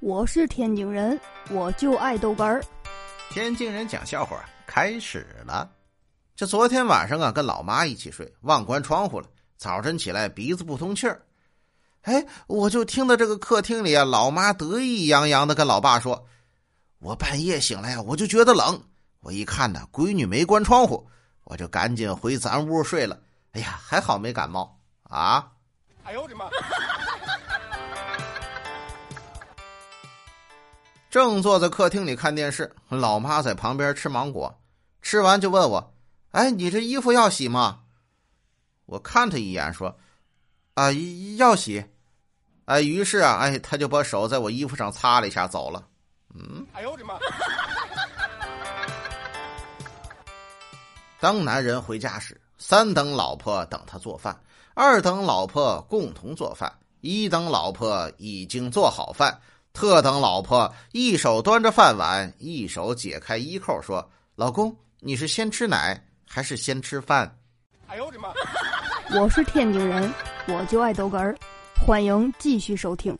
[0.00, 1.20] 我是天津人，
[1.50, 2.62] 我就爱豆干儿。
[3.30, 5.68] 天津人讲笑话开始了。
[6.36, 9.26] 这昨天晚上啊，跟老妈一起睡，忘关窗户了。
[9.56, 11.20] 早晨起来鼻子不通气儿，
[12.02, 16.24] 哎，我就听到这个客厅里啊，老妈得意洋洋的跟老爸说
[17.00, 18.80] ：“我半夜醒来呀，我就觉得冷。
[19.18, 21.04] 我一看呢，闺女没关窗户，
[21.42, 23.18] 我就赶紧回咱屋睡了。
[23.50, 25.50] 哎呀，还好没感冒啊！”
[26.04, 26.48] 哎呦我的妈！
[31.10, 34.58] 正坐在客厅里看电视，老妈在旁边吃芒果，
[35.00, 35.94] 吃完就问我
[36.32, 37.80] ：“哎，你这衣服要洗吗？”
[38.84, 39.96] 我看他一眼，说
[40.74, 40.90] ：“啊，
[41.38, 41.84] 要洗。”
[42.66, 45.82] 哎，于是啊，哎，他就把手在我衣服上擦了一下，走了。
[46.34, 47.18] 嗯，哎呦我的妈！
[51.18, 54.38] 当男人回家时，三等老婆等他做饭，
[54.74, 56.70] 二等老婆共同做饭，
[57.00, 59.40] 一等老婆已经做好饭。
[59.72, 67.38] 特等老婆一手端着饭碗，一手解开衣扣，说：“老公，你是先吃奶还是先吃饭？”
[67.86, 68.28] 哎呦我的妈！
[69.18, 70.12] 我是天津人，
[70.46, 71.34] 我就爱逗哏儿，
[71.74, 73.16] 欢迎继续收听。